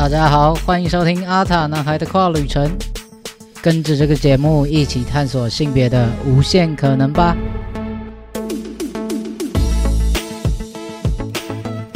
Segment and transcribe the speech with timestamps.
[0.00, 2.74] 大家好，欢迎收听阿塔男孩的跨旅程，
[3.60, 7.36] 跟着这个节目一起探索性别的无限可能吧。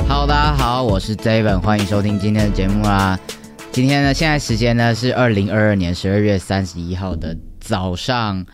[0.06, 3.18] Hello，大家好，我是 David，欢迎收听今天的节目啦。
[3.72, 8.44] 今天呢，现在时间呢是二零二二年十二月三十一号的早上，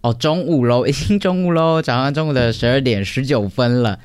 [0.00, 3.98] 哦，中午喽，已经中午喽，早上中午的十二点十九分了。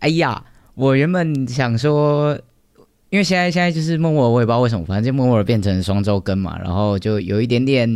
[0.00, 2.38] 哎呀，我原本想说。
[3.14, 7.88] 因为现在现在就是默默，我也不知道为什么，反正就默默的变成双周更嘛，然后就有一点点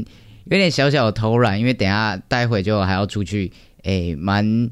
[0.45, 3.51] 有点小小的偷懒，因为等下待会就还要出去，
[3.83, 4.71] 哎，蛮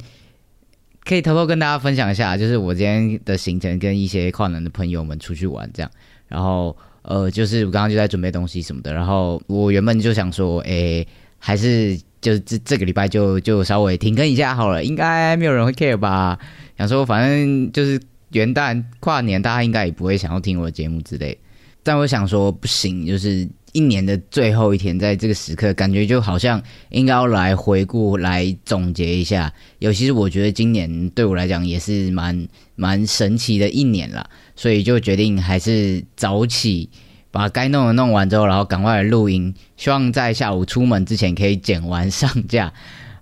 [1.04, 5.90] 可以偷偷跟大家分享一下，就是我今天的行程跟一些跨能的朋友们出去玩这样，
[6.28, 11.04] 然后呃，就是我刚刚就在准备东西什么的，然后我原本就想说，哎，
[11.40, 16.38] 还是就是这这个礼拜就就稍微停更一下好了，应该没有人会 care 吧？
[16.78, 18.00] 想说反正就是。
[18.30, 21.36] 元旦跨年，大家应该也不会想要听我的节目之类。
[21.82, 29.52] 但我想说，不行，就是一年的最后一天，在这个时刻，感觉就好像应该要来回顾、来总结一下。
[29.78, 36.90] 尤其是我觉得今年对我来讲也是蛮蛮神奇的一年了，所以就决定还是早起
[37.30, 42.72] 把该弄的弄完之后，然后赶快来录音，希望在下午出门之前可以剪完上架。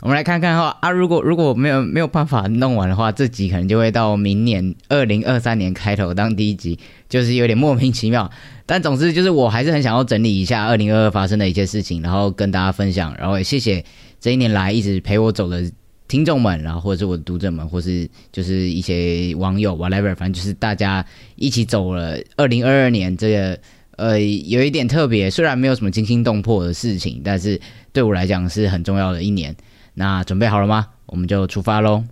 [0.04, 8.30] 我们来看看哈啊，如果如果没有没有办法弄完的话，这集可能就会到明年二零二三年开头当第一集，就是有点莫名其妙。
[8.66, 13.16] 但总之就是我还是很想要整理一下二零二二发生的一些事情，然后跟大家分享。
[13.18, 13.82] 然后也谢谢
[14.20, 15.64] 这一年来一直陪我走的
[16.06, 21.02] 听众们，然后或者是我的读者们，或是就是一些网友 whatever，反正就是大家
[21.36, 23.58] 一起走了二零二二年这个
[23.96, 27.58] 呃有一点特别，虽然没有什么惊心动魄的事情，但是
[27.90, 29.56] 对我来讲是很重要的一年。
[29.96, 30.88] 那准备好了吗？
[31.06, 32.02] 我们就出发喽！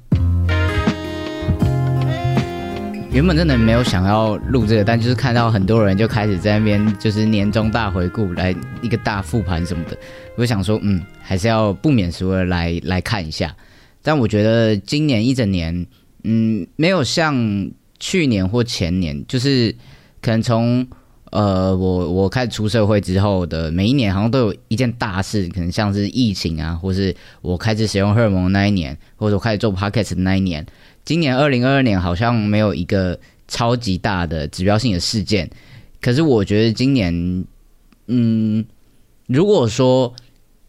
[3.11, 9.99] 原本真的没有想要录这个，但就是看到很多人就开始在那边就是年终大回顾，来一个大复盘什么的，
[10.37, 13.53] 我想说，嗯，还是要不免俗的来来看一下。
[14.01, 15.87] 但我觉得今年一整年，
[16.23, 19.75] 嗯，没有像去年或前年，就是
[20.21, 20.87] 可能从。
[21.33, 30.65] 呃，我我开始出社会之后的每一年，好像都有一件大事，可能像是疫情啊，或是我开始使用荷尔蒙那一年，或者我开始做 podcast 的那一年。
[31.07, 35.49] 今年二零二二年好像没有一个超级大的指标性的事件，
[36.03, 37.45] 可是我觉得今年，
[38.09, 38.63] 嗯，
[39.27, 40.15] 如果说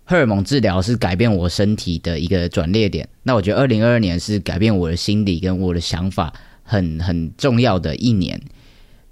[0.05, 6.31] 荷尔蒙治疗是改变我身体的一个转捩点，那我觉得二零二二年是改变我的心理跟我的想法
[6.63, 8.41] 很很重要的一年。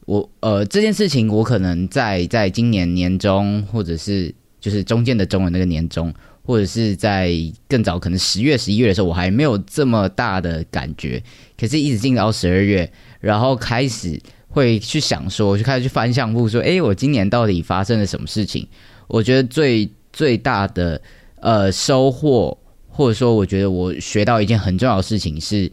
[0.05, 6.13] 我呃这件事情，我可能在在今年年中，或者是就是中间的中文那个年中，
[6.43, 7.31] 或者是在
[7.69, 11.21] 更早，可能十月、十一月的时候，我还没有这么大的感觉。
[11.57, 18.67] 可是，一直进到十二月，然后开始会去想说，就开始去翻相簿，说，哎，我今年到底发生了什么事情？
[19.07, 20.99] 我觉得最最大的
[21.39, 22.57] 呃收获，
[22.89, 25.71] 或者说，我觉得我学到一件很重要的事情是。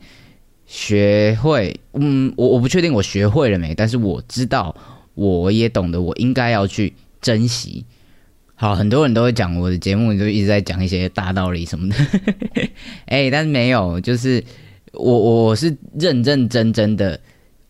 [0.68, 4.76] 学会，嗯，我我不确定我学会了没，但是我知道，
[5.14, 6.92] 我也懂得，我应该要去
[7.22, 7.86] 珍惜。
[8.54, 11.96] 好，很多人都会讲我的节目，就一直在讲一些大道理什么的，
[13.06, 14.44] 哎，但是没有，就是
[14.92, 17.18] 我我是认认真真的，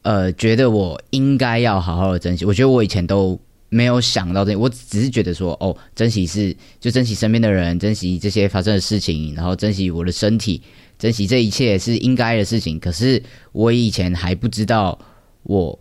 [0.03, 2.45] 呃，觉得我应该要好好的珍惜。
[2.45, 3.39] 我觉得我以前都
[3.71, 10.63] 没有想到这，我只是觉得说，哦，珍惜是就珍惜身边的人，珍惜这些发生的事情，然后珍惜我的身体。
[10.99, 14.99] 珍惜这一切是应该的事情，可是我以前还不知道，
[15.45, 15.79] 我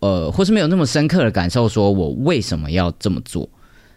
[0.00, 3.48] 呃，或是没有那么深刻的感受，说我为什么要这么做。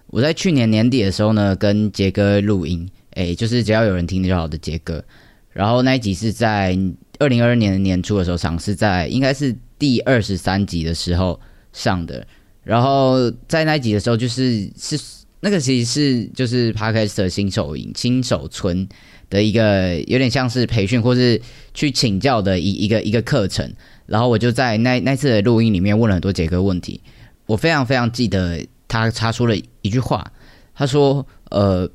[0.07, 5.03] 我在去年年底的时候呢，跟杰哥录音，诶，就是只要有人听就好的杰哥。
[5.49, 6.77] 然后那一集是在
[7.17, 11.39] 二零二二年的年初的时候上，是在应该是第二十三集的时候
[11.71, 12.27] 上的。
[12.63, 14.99] 然后在那一集的时候，就是是
[15.39, 18.87] 那个其实是就是 Podcast 的新手营新手村。
[19.31, 21.41] 的一个有点像是培训或是
[21.73, 23.73] 去请教的一一个一个课程，
[24.05, 26.99] 然后我就在那那次的录音里面问了很多杰哥问题，
[27.45, 30.33] 我非常非常记得他插出了一句话，
[30.75, 31.89] 他说：“呃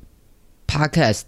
[0.65, 1.25] ，podcast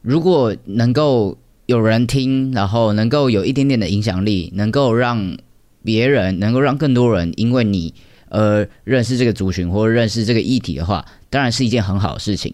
[0.00, 5.38] 如果能够有人听，然后能够有一点点的影响力，能够让
[5.84, 7.94] 别人能够让更多人因为你
[8.32, 12.52] 呃认识这个族群或认识这个议题的话，当然是一件很好的事情，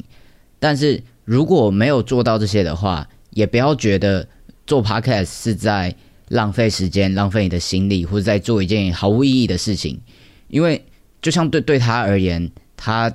[0.60, 4.26] 但是。”如果没有做到这些的话，也不要觉得
[4.66, 5.94] 做 podcast 是在
[6.28, 10.00] 浪费时间、浪费你的心力，或者在做一件毫无意义的事情。
[10.48, 10.82] 因为
[11.20, 13.12] 就像对对他而言，他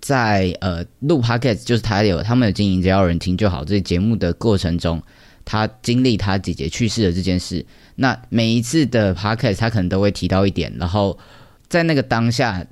[0.00, 3.62] 在呃录 podcast 就是他有他们的经营，只要有人听就好。
[3.62, 5.02] 这节目的过程中，
[5.44, 7.66] 他经历他姐姐去世的这件事，
[7.96, 11.18] 那每一次的 podcast 他可能都会提到一点，然后
[11.72, 12.62] 在那个当下，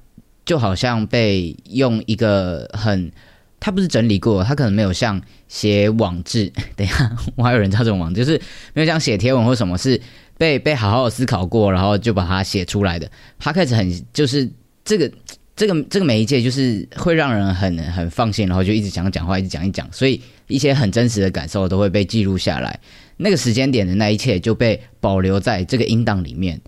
[0.45, 3.11] 就好像被用一个很，
[3.59, 5.19] 他不是整理过，他可能没有像
[5.49, 8.39] 写网志， 等一下我还有人叫这种网，就是
[8.75, 9.99] 没有像写贴文或什么，是
[10.37, 13.11] 被被好好的思考过，然后就把它写出来的。
[13.39, 14.47] 他开始很就是
[14.85, 15.11] 这个
[15.57, 22.79] 这个这个媒介，就是会让人很很放心，然后就一直讲讲话，一直讲一讲，所以一些很真实的感受都会被记录下来。
[23.17, 26.61] 那个时间点的那一切就被保留在这个音档里面。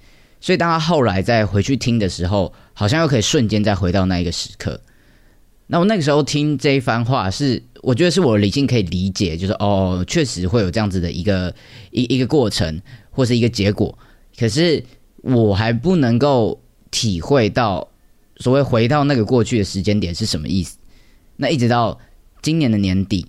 [0.43, 4.81] 所以，当他后来再回去听的时候，好像又可以瞬间再回到那一个时刻。
[5.69, 11.55] 那我那个时候听这一番话，是我觉得是我理性可以理解，就是哦，确实会有这样子的一个
[11.93, 13.97] 一一个过程或是一个结果。
[14.37, 14.83] 可是
[15.23, 16.61] 我还不能够
[16.91, 17.89] 体会到
[18.39, 20.77] 所谓回到那个过去的时间点是什么意思。
[21.37, 21.99] 那一直到
[22.43, 23.27] 今年的年底，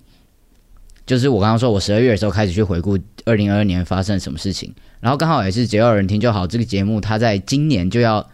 [1.06, 4.72] 就是我刚刚说我十二月的时候开始去回顾二零二二年发生什么事情。
[5.00, 6.46] 然后刚好也是只要有人听就好。
[6.46, 8.26] 这个节目它在今年就要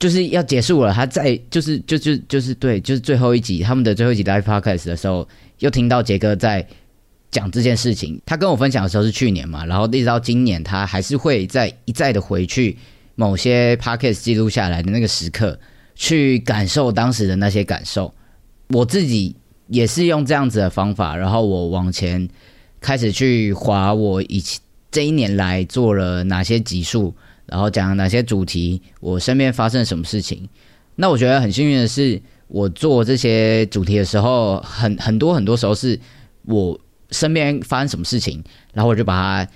[0.00, 5.26] 就是要结束了，它在就是就就就是对，就是最后一集他们的最后一集 live podcast 的时候，
[5.60, 6.66] 又听到杰哥在
[7.30, 8.20] 讲这件事情。
[8.26, 12.76] 他跟我分享的时候是去年嘛，然后一直到今年，他还是会在一再的回去
[13.14, 15.56] 某些 podcast 记录下来的那个时刻，
[15.94, 18.12] 去感受当时的那些感受。
[18.70, 19.36] 我自己
[19.68, 22.28] 也是用这样子的方法，然后我往前
[22.80, 24.60] 开始去划我以前。
[24.90, 27.12] 这一年来做了哪些集数，
[27.46, 30.48] 然后讲哪些主题，我身边发生什么事情？
[30.94, 35.98] 那我觉得很幸运的是，我做这些主题的时候，很很多很多时候是
[36.44, 36.78] 我
[37.10, 38.40] 身边发生什么事情，
[38.72, 39.50] 然后我就把它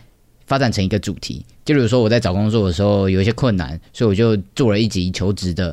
[0.44, 1.46] 发展成一个主题。
[1.64, 5.72] 就比如说我在找工作的时候有一些困难，所以我就做了一集求职的，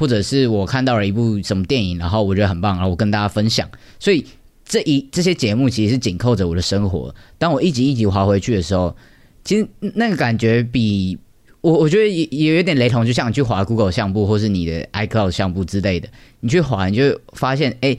[0.00, 3.70] 或者是我看到了一部什么电影，然后我觉得很棒，然后我跟大家分享。
[4.00, 4.26] 所以。
[4.72, 7.12] 这一这些节目其实是紧扣着我的生活。
[7.38, 8.96] 当我一集一集滑回去的时候，
[9.42, 11.18] 其实那个感觉比
[11.60, 16.08] 我我觉得也也有点雷同，就像你去滑 Google 相簿或是你的 iCloud 相簿之类的，
[16.38, 17.98] 你去滑你就发现，哎，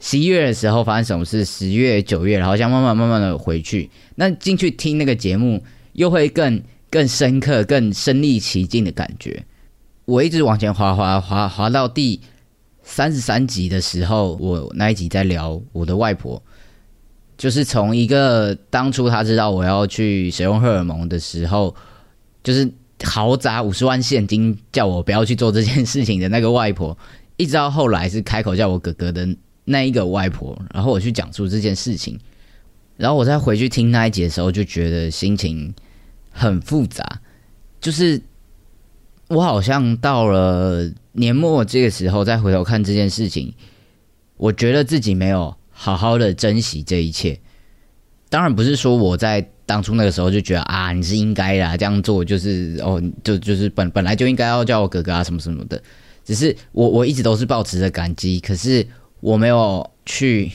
[0.00, 5.62] 十一月的时候发生什么事，十月、九月，然后像慢慢慢慢的回去，那进去听那个节目，
[5.92, 9.44] 又会更更深刻、更身临其境的感觉。
[10.06, 12.20] 我一直往前滑滑滑滑到第。
[12.88, 16.40] 三十三集的时候，我那一集在聊我的外婆，
[17.36, 21.74] 就是从一个当初他知道我要去使用荷尔蒙的时候，
[22.44, 22.70] 就是
[23.02, 26.96] 豪砸五十万现金叫我不要去做这件事情的那个外婆，
[27.36, 29.28] 一直到后来是开口叫我哥哥的
[29.64, 32.16] 那一个外婆，然后我去讲述这件事情，
[32.96, 35.74] 然后我再回去听那一集的时候，就觉得心情
[36.30, 37.20] 很复杂，
[37.80, 38.22] 就是
[39.28, 40.90] 我好像到了。
[41.18, 43.54] 年末这个时候再回头看这件事情，
[44.36, 47.40] 我觉得自己没有好好的珍惜这一切。
[48.28, 55.82] 当然不是说我在当初那个时候就觉得啊，你是应该的，这样做就是哦，就就是本本来就应该要叫我哥哥啊什么什么的。
[56.22, 58.86] 只是我我一直都是保持着感激，可是
[59.20, 60.52] 我没有去，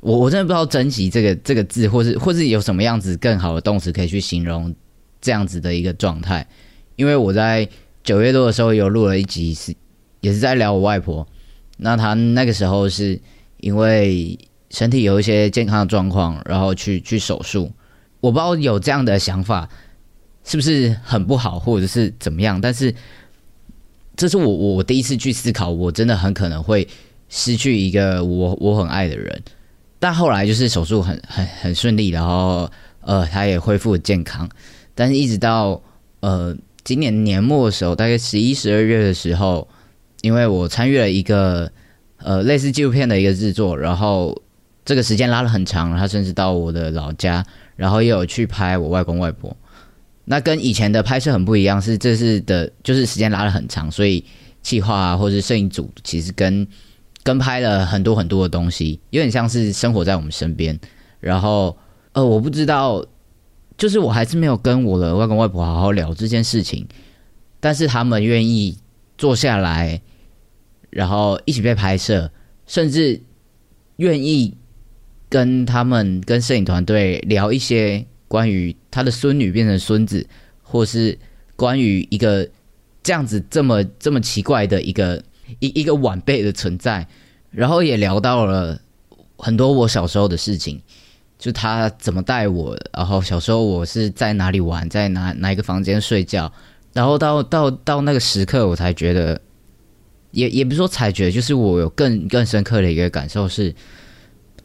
[0.00, 4.74] 我我真的不知道珍惜这个这个字，或是或是有什么样子更好的动词可以去形容
[5.20, 6.44] 这样子的一个状态，
[6.98, 7.66] 因为我在。
[8.04, 9.74] 九月多的时候有录了一集，是
[10.20, 11.26] 也是在聊我外婆。
[11.76, 13.20] 那她那个时候是
[13.58, 14.38] 因为
[14.70, 17.70] 身体有一些健康的状况，然后去去手术。
[18.20, 19.68] 我不知道有这样的想法
[20.42, 22.58] 是不是很不好，或者是怎么样。
[22.58, 22.94] 但是
[24.16, 26.88] 这是我我第一次去思考，我真的很可能会
[27.28, 29.42] 失去一个我我很爱的人。
[29.98, 32.70] 但后来就是手术很很很顺利，然后
[33.02, 34.48] 呃他也恢复健康。
[34.94, 35.78] 但是一直到
[36.20, 36.56] 呃。
[36.88, 39.68] 今年年末的时候，大概十一、十二月的时候，
[40.22, 41.70] 因为我参与了一个
[42.16, 44.34] 呃类似纪录片的一个制作，然后
[44.86, 47.44] 这个时间拉了很长，他甚至到我的老家，
[47.76, 49.54] 然后也有去拍我外公外婆。
[50.24, 54.24] 那跟以前的拍摄很不一样，是这次的，就是时间拉了很长，所以
[54.62, 56.66] 企划啊或者摄影组其实跟
[57.22, 60.80] 跟拍了很多很多的东西，有点像是生活在我们身边。
[61.20, 61.76] 然后
[62.12, 63.04] 呃，我不知道。
[63.78, 66.84] 就是我还是没有跟我的外公外婆好好聊这件事情，
[67.60, 68.76] 但是他们愿意
[69.16, 70.02] 坐下来，
[70.90, 72.30] 然后一起被拍摄，
[72.66, 73.22] 甚至
[73.96, 74.54] 愿意
[75.28, 80.26] 跟他们跟摄影团队聊一些关于他的孙女变成孙子，
[80.60, 81.16] 或是
[81.54, 82.48] 关于一个
[83.04, 85.22] 这样子这么这么奇怪的一个
[85.60, 87.06] 一一个晚辈的存在，
[87.52, 88.80] 然后也聊到了
[89.36, 90.82] 很多我小时候的事情。
[91.38, 96.52] 就他怎么带我，然后小时候我是在哪里玩，在哪哪一个房间睡觉，
[96.92, 99.40] 然后到到到那个时刻，我才觉得，
[100.32, 103.72] 也也不是说才觉得，就是我有更更深刻的一个感受是，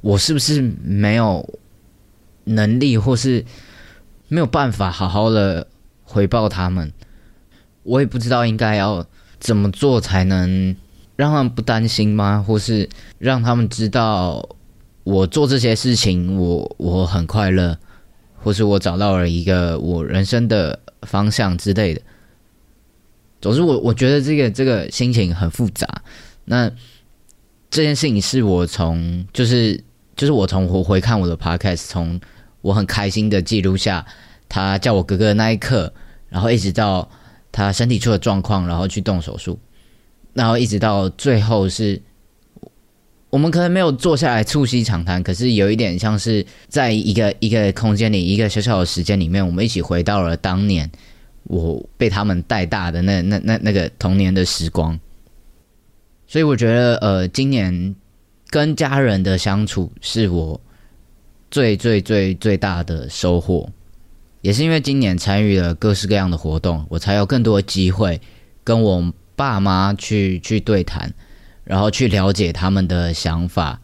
[0.01, 1.47] 我是不是没有
[2.45, 3.45] 能力，或是
[4.27, 5.67] 没有办法好好的
[6.03, 6.91] 回报他们？
[7.83, 9.05] 我也不知道应该要
[9.39, 10.75] 怎么做才能
[11.15, 12.43] 让他们不担心吗？
[12.47, 12.89] 或是
[13.19, 14.49] 让他们知道
[15.03, 17.77] 我做这些事情，我我很快乐，
[18.37, 22.01] 或是我找到了一个我人生的方向之类的。
[23.41, 25.85] 总之，我我觉得这个这个心情很复杂。
[26.45, 26.71] 那
[27.69, 29.83] 这件事情是我从就是
[30.15, 32.19] 就是我从我回看我的 podcast，从
[32.61, 34.05] 我很开心的记录下
[34.47, 35.93] 他叫我哥哥的那一刻，
[36.29, 37.09] 然后一直到
[37.51, 39.59] 他身体出了状况，然后去动手术，
[40.31, 42.01] 然后一直到最后是，
[43.33, 50.87] 我们可能没有坐下来促膝长谈，可是有一点像是在一个一个空间里，一个小小的时间里面，我们一起回到了当年。
[51.45, 54.97] 我被他们带大的那那那那个童年的时光，
[56.27, 57.95] 所以我觉得呃，今年
[58.49, 60.61] 跟家人的相处是我
[61.49, 63.67] 最最最最大的收获，
[64.41, 68.21] 也是因为今年参与了各式各样的活动，我才有更多机会
[68.63, 71.11] 跟我爸妈去去对谈，
[71.63, 73.81] 然后去了解他们的想法，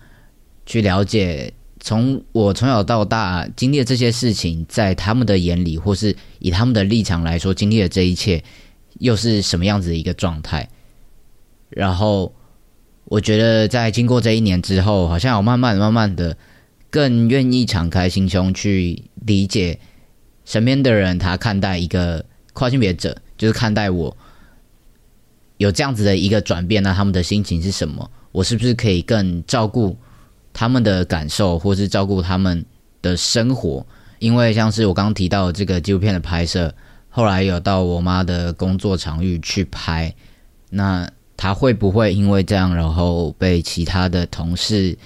[0.66, 1.54] 去了解。
[1.82, 8.44] 从我从小到大经历的这些事情，在他们的眼里，或是以他们的立场来说，经历的这一切
[9.00, 10.68] 又是什么样子的一个状态？
[11.70, 12.36] 然后，
[13.06, 16.36] 我觉得在经过这一年之后，好像我慢慢慢慢的
[16.90, 19.80] 更愿意敞开心胸去理解
[20.44, 24.18] 身边的人，他看待一个跨性别者，就是看待我
[25.60, 28.10] 有这样子的一个转变，那他们的心情是什么？
[28.32, 29.96] 我是不是可以更照顾？
[30.54, 32.66] 他们的感受，或是照顾他们
[33.02, 33.86] 的生活，
[34.20, 36.74] 因为像是我刚刚提到这个纪录片的拍摄，
[37.10, 40.14] 后来有到我妈的工作场域去拍，
[40.70, 44.98] 那他会不会因为这样，然后被其他的同事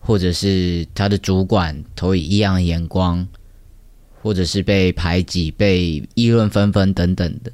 [0.00, 3.26] 或者是他的主管投以异样的眼光，
[4.22, 7.50] 或者是被排挤、被议论纷纷等等的？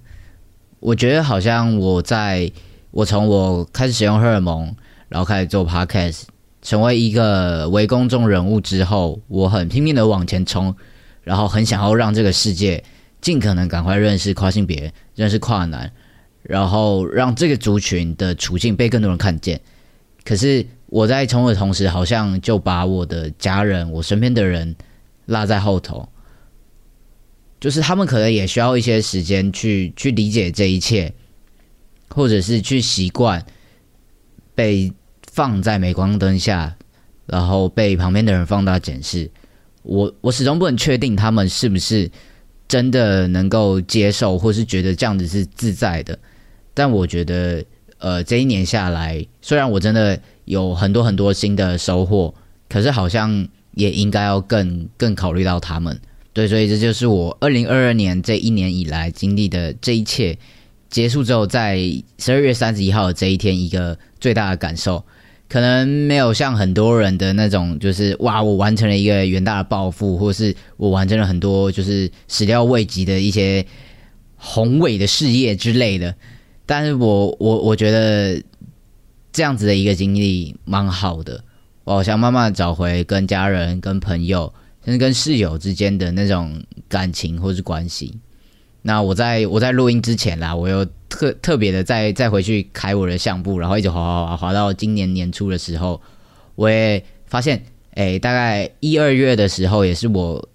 [0.84, 2.52] 我觉得好像我在
[2.90, 4.70] 我从我开始使用荷尔蒙，
[5.08, 6.24] 然后开始做 podcast。
[6.60, 10.76] 成为一个为公众人物之后，我很拼命的往前冲，
[11.22, 12.84] 然后很想要让这个世界
[13.22, 15.90] 尽可能赶快认识跨性别、认识跨男，
[16.42, 19.58] 然后让这个族群的处境被更多人看见。
[20.22, 24.76] 可是我在冲的同时，好像就把我的家人、我身边的人
[25.24, 26.06] 落在后头，
[27.64, 31.14] 就是他们可能也需要一些时间去去理解这一切，
[32.10, 33.42] 或者是去习惯
[34.54, 34.92] 被。
[35.32, 36.76] 放在镁光灯下，
[37.26, 39.28] 然后被旁边的人放大检视。
[39.82, 42.08] 我我始终不能确定他们是不是
[42.68, 46.16] 真的能够接受，或是觉得这样子是自在的。
[46.72, 47.64] 但我觉得，
[47.98, 52.32] 呃，这一年下来，虽然我真的有很多很多新的收获，
[52.68, 56.00] 可是好像也应该要更更考虑到他们。
[56.34, 60.36] 对，所以这就是我二零二二年这一年以来经历的这一切
[60.90, 61.78] 结束之后，在
[62.18, 65.02] 十二月三十一号这一天，一个最大的感受。
[65.46, 73.64] 可能没有像很多人的那种，就是哇，我完成了一个远大的抱负，或是我完成了很多就是始料未及的一些
[74.36, 76.12] 宏伟的事业之类的。
[76.66, 78.42] 但是我我我觉得
[79.32, 81.44] 这样子的一个经历蛮好的，
[81.84, 84.52] 我好像慢慢找回跟家人、跟朋友，
[84.84, 88.18] 甚至跟室友之间的那种感情或是关系。
[88.82, 95.98] 那我在我在录音之前啦，我又特特别的再再回去开我的相簿，然后一直滑滑滑滑到今年年初的时候，
[96.54, 97.64] 我也发现，
[97.94, 100.46] 哎，大概一二月的时候，也是我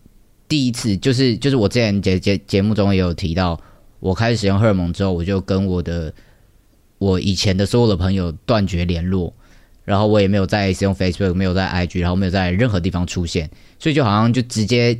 [0.47, 3.59] 第一次，就是就是我之前节节节目中也有提到，
[3.99, 6.13] 我开始使用荷尔蒙之后，我就跟我的
[6.99, 9.33] 我以前的所有的朋友断绝联络，
[9.89, 14.95] 然后我也没有再使用 Facebook，没有在 IG，然后没有在任何地方出现，所以就好像就直接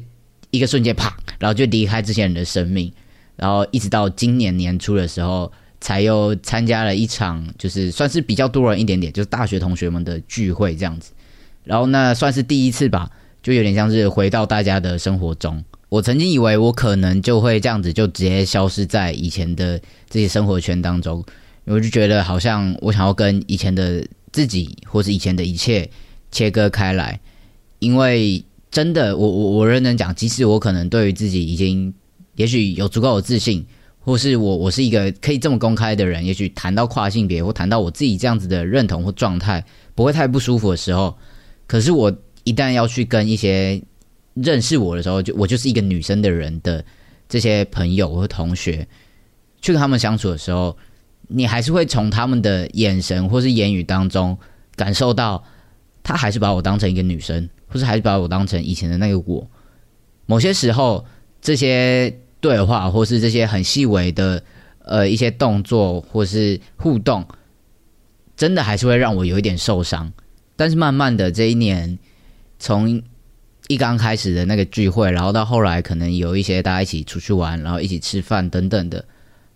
[0.49, 2.91] 一个瞬间啪，然后就离开这些人的生命。
[3.35, 11.11] 然后一直到今年年初的时候，才又参加了一场，就是算是比较多人一点点，就是大学同学们的聚会这样子。
[11.63, 13.11] 然后那算是第一次吧，
[13.43, 15.63] 就有点像是回到大家的生活中。
[15.89, 19.79] 我曾经以为我可能就会这样子，就直接消失在以前的
[20.09, 21.23] 这些生活圈当中。
[21.65, 25.89] 我就觉得好像我想要跟以前的自己，或是以前的一切
[26.31, 27.19] 切割开来，
[27.79, 31.93] 因为真的，我我我认真讲，即使我可能对于自己已经。
[32.35, 33.65] 也许有足够的自信，
[33.99, 36.25] 或是我我是一个可以这么公开的人。
[36.25, 39.61] 也许谈到跨性别，或谈到我自己这样子的认同或状态，
[39.93, 41.17] 不会太不舒服的时候。
[41.67, 42.09] 可是我
[42.45, 43.81] 一旦要去跟一些
[44.35, 46.85] 认识我的时候，就我就是一个女生的人的
[47.27, 48.87] 这些朋友或同学，
[49.61, 50.77] 去跟他们相处的时候，
[51.29, 54.37] 你还是会从他们的眼神或是言语当中
[54.75, 55.41] 感受到，
[56.03, 59.49] 他还是把我当成一个女生，或是还是把我当成以前的那个我。
[60.25, 61.05] 某些时候，
[61.41, 62.13] 这些。
[62.41, 64.41] 对话，或是这些很细微的
[64.85, 67.27] 呃一些动作或是互动，
[68.37, 70.09] 真的还是会让我有一点受伤。
[70.55, 71.99] 但是慢慢的这一年，
[72.59, 73.03] 从
[73.67, 79.03] 一刚开始的那个聚会，然后到后来可能有一些大家一起出去玩，然后一起吃饭等等的，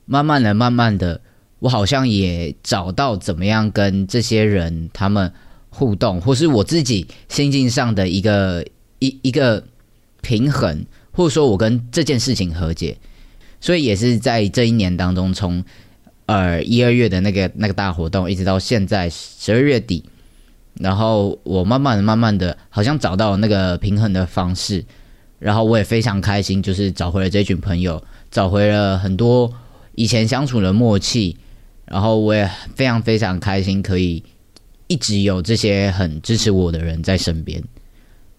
[0.03, 1.21] 慢慢的、慢慢的，
[1.63, 5.31] 我好像也找到怎么样跟这些人他们
[5.69, 8.65] 互动，或是我自己心境上的一个
[8.99, 9.63] 一一个
[10.19, 12.97] 平衡，或者说我跟这件事情和解，
[13.61, 15.63] 所以也是在这一年当中，从
[16.25, 20.03] 呃一二月的那个那个大活动，一直到现在十二月底。
[20.81, 24.83] 然后我慢慢的、慢慢的，好像找到那个平衡的方式，
[25.39, 29.49] 然后我也非常开心，就是找回了这群朋友，找回了很多
[29.95, 31.37] 以前相处的默契，
[31.93, 34.23] 然后我也非常非常开心，可以
[34.87, 37.63] 一直有这些很支持我的人在身边。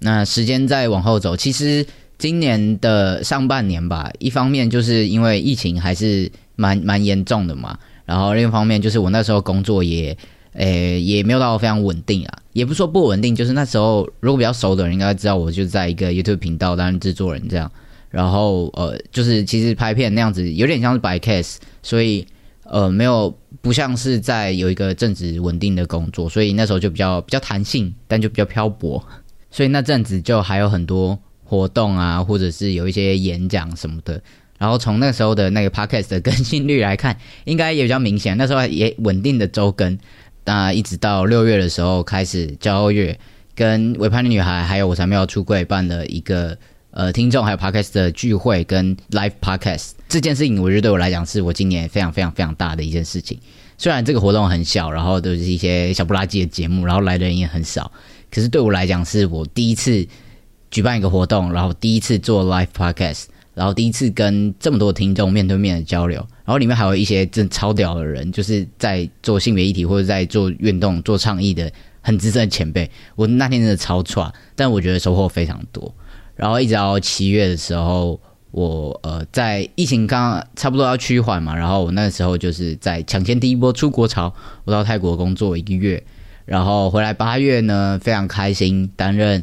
[0.00, 1.87] 那时间再往后走，其实
[2.18, 10.16] 今年的上半年吧，一方面就是因为疫情还是蛮蛮严重的嘛，然后另一方面就是我那时候工作也。
[10.56, 17.68] 诶，也没有到非常稳定啊，也不说不稳定，就是那时候如果比较熟的人应该知道，我就在一个 YouTube 频道担任制作人这样，
[18.08, 22.25] 然后呃，就是其实拍片那样子有点像是白 case，所以
[22.64, 29.02] 呃没有不像是在有一个正职稳定的工作，所以那时候就比较比较弹性，但就比较漂泊，
[29.50, 34.21] 所以那阵子就还有很多活动啊，或者是有一些演讲什么的，
[34.59, 39.99] 然后从那时候的那个 podcast 的更新率来看，应该也比较明显，那时候也稳定的周更。
[40.47, 43.18] 那一直到六月的时候开始，交月
[43.54, 46.56] 跟尾盘的女孩，还有我才没有出柜办了一个
[46.94, 53.38] 呃听众还有 podcast 的聚会跟 live podcast 这件事情，我觉得对我来讲是我今年非常非常非常大的一件事情。
[53.76, 57.90] 虽然这个活动很小，然后都是一些小不拉几的节目，然后来的人也很少，
[58.30, 60.06] 可是对我来讲是我第一次
[60.70, 63.24] 举办一个活动，然后第一次做 live podcast。
[63.54, 72.90] 然后第一次跟这么多听众面对面的交流，然后里面还有一些真超屌的人，就是在做性别议题或者在做运动、做倡议的很资深的前辈。
[73.14, 75.94] 我那天真的超喘，但我觉得收获非常多。
[76.37, 78.20] 然后一直到七月的时候，
[78.51, 84.33] 我呃在疫情刚差不多要趋缓嘛，然后我那时候就是在抢先第一波出国潮，
[84.64, 86.03] 我到泰国工作一个月，
[86.44, 89.42] 然后回来八月呢非常开心担任。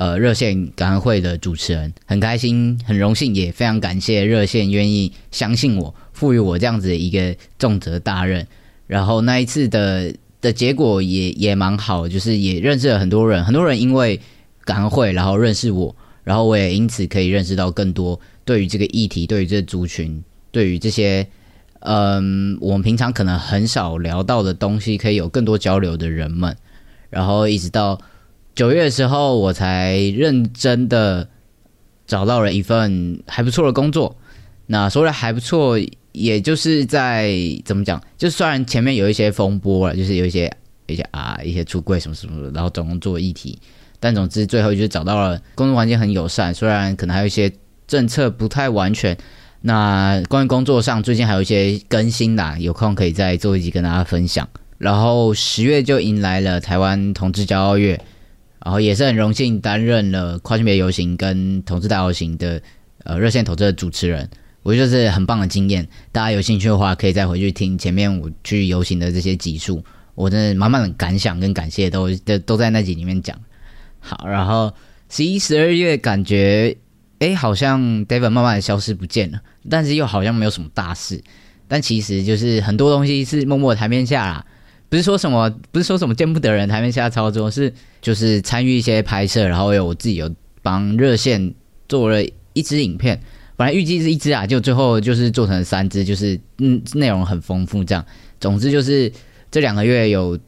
[0.00, 8.46] 呃，热线感恩会的主持人很开心，很荣幸，也非常感谢热线愿意相信我，赋予我这样子的一个重责大任。
[8.86, 14.20] 然后那一次的的结果也也蛮好，就是也认识了很多人，很多人因为
[14.64, 15.96] 感恩会，然后认识我，
[16.28, 21.26] 然后我也因此可以认识到更多对于这个议题，对于这族群，对于这些
[21.80, 26.54] 嗯，我们平常可能很少聊到的东西，可以有更多交流的人们。
[27.08, 27.98] 然后一直到。
[28.54, 31.28] 九月的时候，我才认真的
[32.08, 34.16] 找到了一份还不错的工作。
[34.66, 35.78] 那说的还不错，
[36.10, 37.32] 也就是在
[37.64, 38.02] 怎么讲？
[38.16, 40.52] 就虽然前面有一些风波了，就是有一些
[40.88, 43.56] 一些啊一些出柜什么什么的，然后总共做议题，
[44.00, 46.52] 但总之最后就是找到了工作环境很友善。
[46.54, 47.52] 虽然可能还有一些
[47.86, 49.16] 政策不太完全。
[49.60, 54.48] 那关于工作上，最近还有一些更新啦，有空可以再做一集跟大家分享。
[54.78, 58.00] 然后十月就迎来了台湾同志骄傲月。
[58.60, 62.60] 然后也是很荣幸担任了跨性别游行跟同志大游行的
[63.04, 64.28] 呃热线投资的主持人，
[64.62, 65.88] 我觉得是很棒的经验。
[66.12, 69.82] 大家有兴趣的话，可以再回去听前面我去游行的这些集数，
[70.14, 73.38] 我真的满满的感想跟感谢都都都在那集里面讲。
[74.08, 74.72] 好，然后
[75.10, 76.74] 十一、十二月感觉
[77.18, 81.22] 哎，好像 David 慢慢的消失不见了，但是又好像没有什么大事。
[81.66, 84.46] 但其实就是很多东西是默默台面下啦。
[84.88, 91.52] 不是说什么，不是说什么见不得人台面下操作，是就是参与一些拍摄，然后有我自己有帮热线
[91.86, 93.20] 做了一支影片，
[93.56, 98.02] 本来预计是一支啊，就最后就是做成三支，就是嗯内容很丰富这样。
[98.40, 99.12] 总之就是
[99.50, 100.38] 这两个月有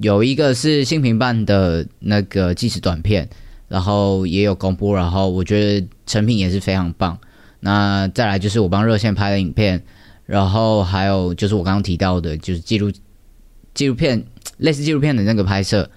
[0.00, 3.28] 有一个是新平办的那个纪实短片，
[3.68, 7.18] 然后也有公布，然后我觉得成品也是非常棒。
[7.60, 9.82] 那再来就是我帮热线拍的影片，
[10.26, 12.92] 然后还有就是我刚刚提到的，就是记录。
[13.74, 14.24] 纪录片
[14.58, 15.90] 类似纪录片的那个拍摄，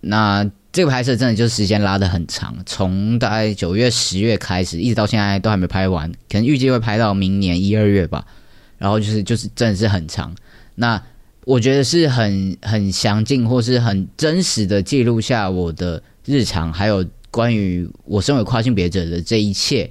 [0.00, 8.26] 那这个拍摄真的就是时间拉的很长，从大概九月、十月开始，一直到现在都还没拍完，可能预计会拍到明年一二月吧。
[8.78, 10.34] 然后就是就是真的是很长，
[10.74, 11.00] 那
[11.44, 19.90] 我觉得是很很详尽或是很真实的记录下我的日常，还有关于我身为跨性别者的这一切，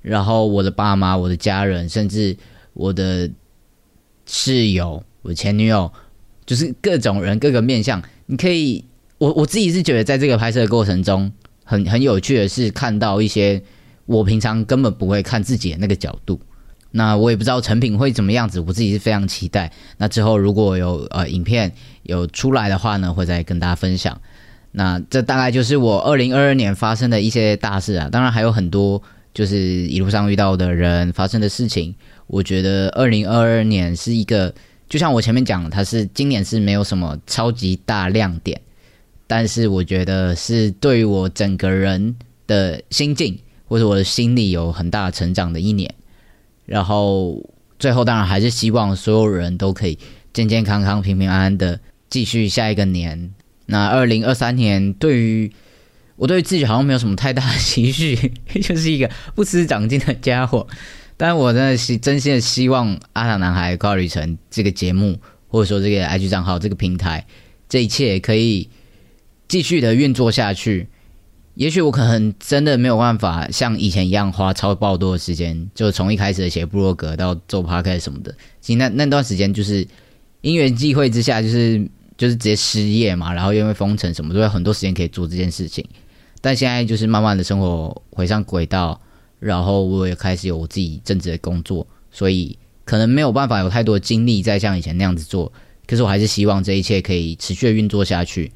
[0.00, 2.36] 然后我的爸妈、我的家人，甚至
[2.72, 3.30] 我的
[4.26, 5.90] 室友、我前女友。
[6.44, 8.84] 就是各种人各个面相，你可以，
[9.18, 11.30] 我我自己是觉得，在这个拍摄的过程中，
[11.62, 13.62] 很很有趣的是看到一些
[14.06, 16.38] 我平常根本不会看自己的那个角度。
[16.92, 19.72] 那我也不知道成品会怎么样子，我自己是非常期待。
[19.96, 21.72] 那之后如果有呃影片
[22.04, 24.20] 有出来的话呢，会再跟大家分享。
[24.72, 29.02] 那这大概就是我二零二二年发生的一些大事啊，当然还有很多
[29.34, 31.94] 就是一路上遇到的人发生的事情。
[32.26, 34.54] 我觉得二零二二年是一个，
[34.88, 38.58] 就像我前面讲，它是今年是没有什么超级大亮点，
[39.26, 42.14] 但是我觉得是对于我整个人
[42.46, 45.94] 的心境或者我的心理有很大成长的一年。
[46.72, 49.98] 然后最后当然还是希望所有人都可以
[50.32, 53.30] 健健康康、平平安安的继续下一个年。
[53.66, 55.52] 那二零二三年对于
[56.16, 58.16] 我对自己好像没有什么太大的期许，
[58.62, 60.66] 就是一个不思长进的家伙。
[61.18, 67.26] 但我真的是真心的希望《阿塔男孩高旅程》这个节目，或者说这个 IG 账号、这个平台，
[67.68, 68.70] 这一切可以
[69.46, 70.88] 继续的运作下去。
[71.54, 78.34] 也许我可能真的没有办法像以前一样花超爆多的时间，就从一开始的写部落格到做 p o c a s t 什么的。
[78.60, 79.86] 其实那那段时间就是
[80.40, 81.78] 因缘际会之下，就是
[82.16, 85.86] 就是直接失业嘛，然后因为封城什么，都有很多时间可以做这件事情。
[86.40, 88.98] 但现在就是慢慢的生活回上轨道，
[89.38, 95.52] 然后我也开始有我自己正职的工作，所以可能没有办法有太多精力再像以前那样子做。
[95.86, 98.50] 可是我还是希望这一切可以持续的运作下去。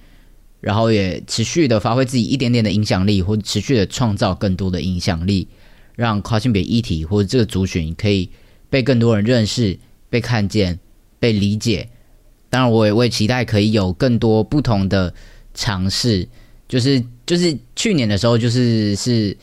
[0.60, 5.48] 然后也持续的发挥自己一点点的影响力，或持续的创造更多的影响力，
[5.94, 8.30] 让跨性别议题或者这个族群可以
[8.68, 9.78] 被更多人认识、
[10.10, 10.78] 被看见、
[11.18, 11.88] 被理解。
[12.48, 15.12] 当然，我也我也期待可以有更多不同的
[15.54, 16.28] 尝试。
[16.68, 19.36] 就是就是去年的时候，就是是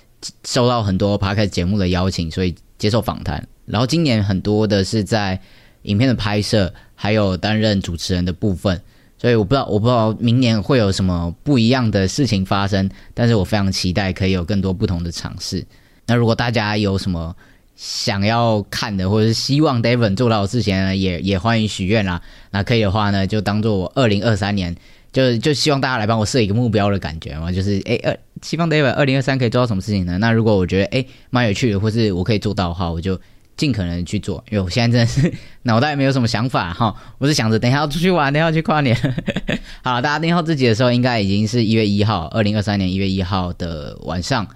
[0.45, 3.47] 收到很多 p o d 节目的邀请，所以接受访谈。
[3.65, 5.39] 然后今年很多的是在
[5.83, 8.81] 影片的拍摄，还有担任主持人的部分。
[9.23, 15.65] 所以我不知道，我不知道明年会有什么不一样的事情发生，但是我非常期待可以有更多不同的尝试。
[16.05, 17.33] 那如果大家有什么
[17.73, 22.21] 想要看的，或者是希望 David 做到的事情呢，也也欢迎许愿啦。
[22.51, 24.75] 那可以的话呢，就当做我二零二三年，
[25.13, 30.17] 就就希望大家来帮我设一个目标的感觉嘛，就是诶，二希望 David 二零二三可以做到什么事情呢？
[30.17, 33.17] 那如果我觉得诶蛮有趣的，或是我可以做到的话，我就。
[33.55, 38.95] 尽可能去做，因为我现在真的是 脑袋没有什么想法哈，我是想着等一下要出去玩，等一下要去跨年。
[39.83, 44.47] 好，大家听到自己的时候，应该已经是一月一号，二零二三年一月一号的晚上，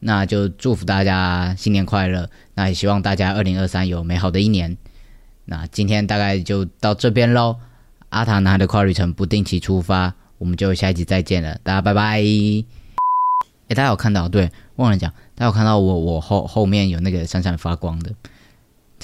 [0.00, 4.76] 那就祝福大家新年快乐，那也希望大家二零二三有美好的一年。
[5.46, 7.56] 那今天大概就到这边喽，
[8.10, 12.22] 阿塔男孩的跨旅程不定期出发，我们就下一集再见了，大家拜拜。
[13.66, 14.28] 哎，大家有看到？
[14.28, 18.12] 对，忘了讲，大家有看到我我后后面有那个闪闪发光的。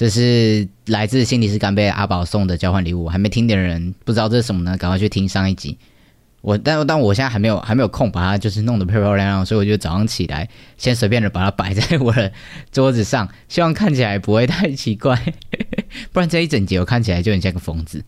[0.01, 4.75] 这是来自心理师干杯阿宝送的交换礼物，还没听的人不知道这是什么呢？
[4.75, 5.77] 赶快去听上一集。
[6.41, 12.31] 我但但我现在还没有还没有空把它就是弄得 漂漂亮亮，所以我就早上起来先随便的把它摆在我的
[12.71, 15.15] 桌子上，希望看起来不会太奇怪，
[16.11, 18.03] 不然这一整节我看起来就很像个疯子。